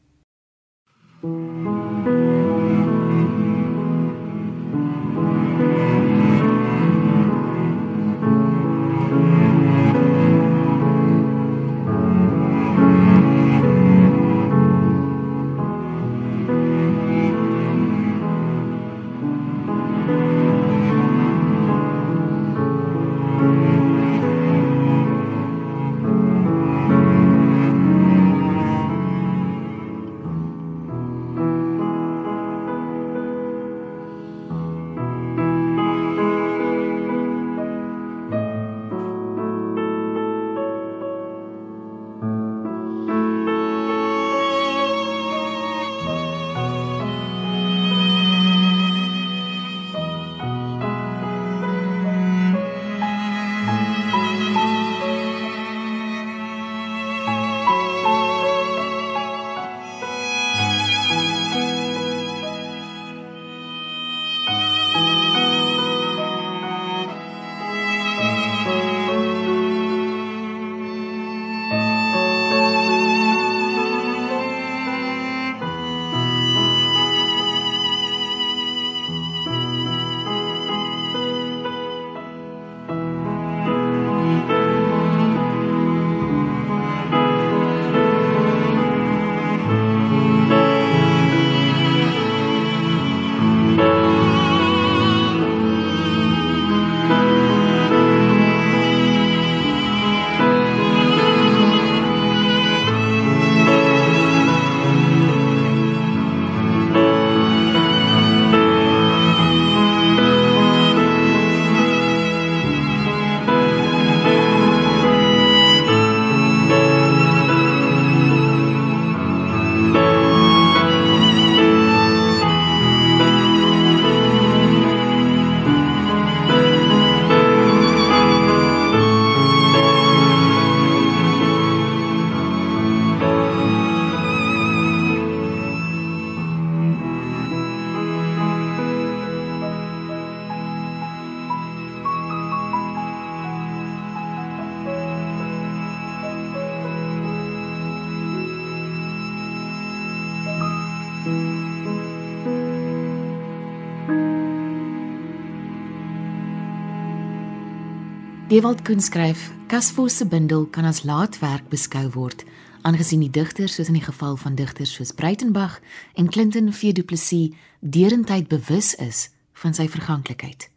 Dewald 158.48 158.82
Koen 158.82 159.02
skryf: 159.02 159.52
Kasvos 159.68 160.18
se 160.18 160.26
bundel 160.26 160.66
kan 160.66 160.86
as 160.88 161.02
laatwerk 161.04 161.66
beskou 161.68 162.06
word, 162.14 162.46
aangesien 162.88 163.20
die 163.20 163.30
digter, 163.30 163.68
soos 163.68 163.90
in 163.92 163.98
die 163.98 164.06
geval 164.06 164.38
van 164.40 164.54
digters 164.56 164.94
soos 164.96 165.12
Breitenberg 165.12 165.82
en 166.16 166.30
Clinton 166.32 166.70
V 166.72 166.94
Du 166.96 167.04
Plessis, 167.04 167.52
derentyd 167.84 168.48
bewus 168.48 168.94
is 169.04 169.26
van 169.60 169.76
sy 169.76 169.90
verganklikheid. 169.92 170.70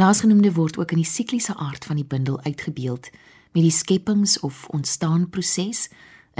Laasgenoemde 0.00 0.54
word 0.56 0.78
ook 0.80 0.94
in 0.96 1.02
die 1.02 1.10
sikliese 1.10 1.52
aard 1.60 1.84
van 1.84 2.00
die 2.00 2.06
bundel 2.08 2.40
uitgebeeld 2.40 3.10
met 3.52 3.66
die 3.66 3.74
skepings- 3.74 4.38
of 4.40 4.64
ontstaanproses 4.72 5.90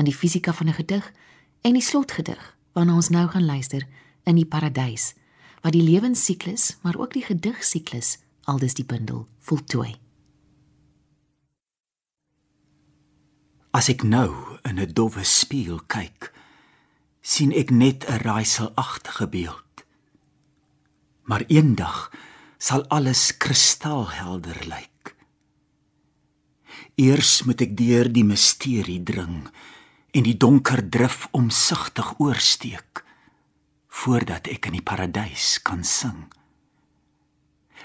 in 0.01 0.09
die 0.09 0.17
fisika 0.17 0.53
van 0.53 0.69
'n 0.73 0.79
gedig 0.81 1.13
en 1.61 1.73
die 1.77 1.85
slotgedig 1.85 2.57
waarna 2.73 2.95
ons 2.95 3.09
nou 3.09 3.29
gaan 3.29 3.45
luister 3.45 3.85
in 4.25 4.35
die 4.35 4.49
paradys 4.49 5.13
wat 5.61 5.73
die 5.73 5.85
lewensiklus 5.85 6.77
maar 6.81 6.97
ook 6.97 7.13
die 7.13 7.25
gedigsiklus 7.25 8.19
aldus 8.45 8.75
die 8.75 8.85
bundel 8.85 9.27
voltooi. 9.41 10.04
As 13.75 13.89
ek 13.91 14.05
nou 14.07 14.31
in 14.63 14.79
'n 14.79 14.93
dowwe 14.95 15.25
spieël 15.27 15.81
kyk, 15.91 16.31
sien 17.21 17.51
ek 17.51 17.71
net 17.71 18.07
'n 18.07 18.23
raaiselagtige 18.23 19.27
beeld. 19.27 19.75
Maar 21.27 21.43
eendag 21.49 22.13
sal 22.59 22.87
alles 22.89 23.37
kristalhelder 23.37 24.61
lyk. 24.67 25.17
Eers 26.95 27.43
moet 27.43 27.61
ek 27.61 27.77
deur 27.77 28.07
die 28.13 28.25
misterie 28.25 29.03
dring 29.03 29.51
en 30.15 30.23
die 30.23 30.37
donker 30.37 30.89
drif 30.89 31.27
omsigtig 31.33 32.15
oorsteek 32.21 33.03
voordat 33.89 34.47
ek 34.47 34.67
in 34.67 34.79
die 34.79 34.87
paradys 34.87 35.59
kan 35.63 35.85
sing. 35.85 36.31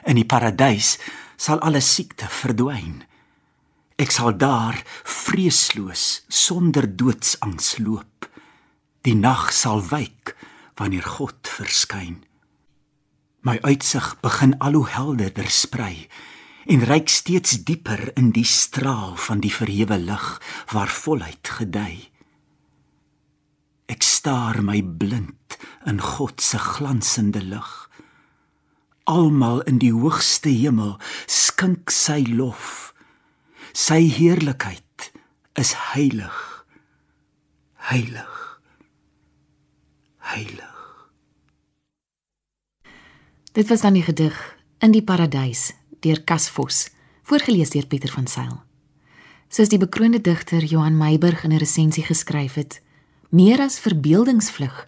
In 0.06 0.16
die 0.16 0.26
paradys 0.26 0.98
sal 1.38 1.60
alle 1.60 1.82
siekte 1.82 2.28
verdwyn. 2.28 3.09
Ek 4.00 4.14
sal 4.16 4.32
daar 4.40 4.78
vreesloos 5.04 6.24
sonder 6.32 6.88
doodsangs 6.88 7.78
loop. 7.84 8.30
Die 9.04 9.16
nag 9.16 9.50
sal 9.52 9.84
wyk 9.92 10.36
wanneer 10.80 11.04
God 11.04 11.50
verskyn. 11.52 12.22
My 13.44 13.58
uitsig 13.60 14.14
begin 14.24 14.56
al 14.64 14.78
hoe 14.80 14.88
helderder 14.88 15.50
sprei 15.52 16.08
en 16.70 16.84
reik 16.88 17.10
steeds 17.12 17.58
dieper 17.68 18.12
in 18.20 18.32
die 18.32 18.48
straal 18.48 19.18
van 19.20 19.44
die 19.44 19.52
verhewe 19.52 19.98
lig 20.00 20.28
waar 20.72 20.92
volheid 20.92 21.52
gedei. 21.60 22.08
Ek 23.90 24.06
staar 24.06 24.62
my 24.64 24.80
blind 24.84 25.58
in 25.90 26.00
God 26.00 26.40
se 26.46 26.60
glansende 26.62 27.42
lig. 27.44 27.72
Almal 29.10 29.64
in 29.68 29.80
die 29.82 29.92
hoogste 29.92 30.54
hemel 30.54 31.00
skink 31.26 31.92
sy 31.92 32.22
lof. 32.28 32.89
Sy 33.74 34.10
heerlikheid 34.10 35.12
is 35.54 35.74
heilig. 35.94 36.66
Heilig. 37.90 38.62
Heilig. 40.18 41.10
Dit 43.52 43.68
was 43.68 43.82
dan 43.82 43.94
die 43.94 44.04
gedig 44.04 44.58
In 44.80 44.92
die 44.92 45.04
Paradys 45.04 45.74
deur 46.00 46.22
Kasvos, 46.24 46.90
voorgeles 47.24 47.70
deur 47.70 47.86
Pieter 47.86 48.12
van 48.16 48.28
Sail. 48.28 48.62
Soos 49.50 49.68
die 49.68 49.80
bekroonde 49.82 50.22
digter 50.22 50.64
Johan 50.64 50.98
Meiburg 50.98 51.44
in 51.44 51.52
'n 51.52 51.60
resensie 51.60 52.04
geskryf 52.04 52.54
het, 52.54 52.82
Meer 53.30 53.62
as 53.62 53.78
verbeeldingsvlug 53.78 54.88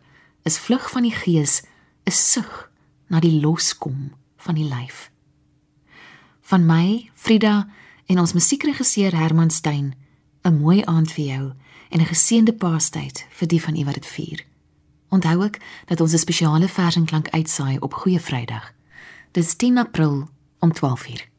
is 0.50 0.58
vlug 0.58 0.88
van 0.90 1.06
die 1.06 1.14
gees 1.14 1.62
'n 2.10 2.12
sug 2.12 2.72
na 3.08 3.20
die 3.20 3.40
loskom 3.42 4.14
van 4.38 4.56
die 4.56 4.66
lyf. 4.66 5.12
Van 6.42 6.66
my, 6.66 7.12
Frida 7.14 7.70
en 8.12 8.20
ons 8.20 8.34
musiekregisseur 8.36 9.16
Herman 9.16 9.50
Stein, 9.50 9.96
'n 10.44 10.60
mooi 10.60 10.84
aand 10.86 11.12
vir 11.12 11.26
jou 11.26 11.54
en 11.90 12.00
'n 12.00 12.12
geseënde 12.14 12.54
Paastyd 12.54 13.26
vir 13.30 13.48
die 13.48 13.62
van 13.62 13.76
u 13.76 13.84
wat 13.86 13.94
dit 13.94 14.06
vier. 14.06 14.46
Onthou 15.10 15.44
ook 15.44 15.58
dat 15.86 16.02
ons 16.02 16.14
'n 16.14 16.18
spesiale 16.18 16.68
versenklank 16.68 17.30
uitsaai 17.30 17.78
op 17.80 17.94
Goeie 17.94 18.20
Vrydag. 18.20 18.74
Dis 19.32 19.56
10 19.56 19.78
April 19.78 20.30
om 20.60 20.72
12:00. 20.74 21.31